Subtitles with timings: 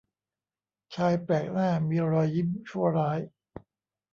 [0.95, 3.19] ชายแปลกหน้ามีรอยยิ้มชั่วร้าย